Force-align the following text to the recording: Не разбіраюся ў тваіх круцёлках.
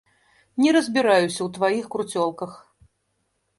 Не 0.63 0.69
разбіраюся 0.77 1.35
ў 1.43 1.47
тваіх 1.59 1.85
круцёлках. 1.97 2.59